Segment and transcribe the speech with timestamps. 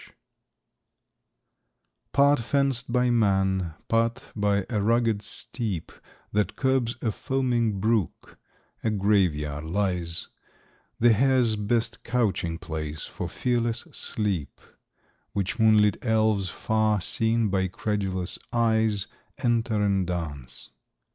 [2.11, 5.91] ]Part fenced by man, part by a rugged steep
[6.31, 8.39] That curbs a foaming brook,
[8.83, 10.27] a Grave yard lies;
[10.99, 14.59] The hare's best couching place for fearless sleep;
[15.33, 19.05] Which moonlit elves, far seen by credulous eyes,
[19.37, 20.71] Enter in dance.